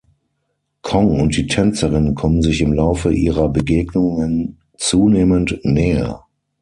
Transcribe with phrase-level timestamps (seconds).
[0.81, 6.25] Kong und die Tänzerin kommen sich im Laufe ihrer Begegnungen zunehmend näher.